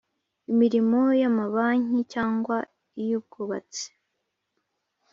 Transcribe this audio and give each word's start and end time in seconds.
Imirimo 0.51 0.99
y’amabanki 1.21 1.99
cyangwa 2.13 2.57
iyubwabatsi 3.01 3.85